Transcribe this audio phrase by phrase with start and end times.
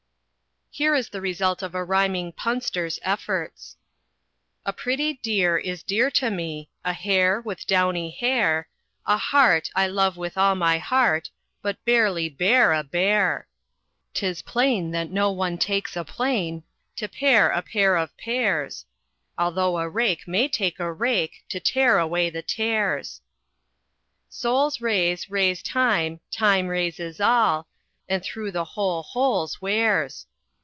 [0.73, 3.75] _Here is the result of a rhyming punster's efforts:
[4.65, 8.69] "A pretty deer is dear to me, A hare with downy hair,
[9.05, 11.29] A hart I love with all my heart,
[11.61, 13.49] But barely bear a bear.
[14.13, 16.63] "'Tis plain that no one takes a plane
[16.95, 18.85] To pare a pair of pears,
[19.37, 23.19] Although a rake may take a rake To tear away the tares.
[24.29, 27.67] "Sol's rays raise thyme, time raises all,
[28.07, 30.27] And through the whole holes wears.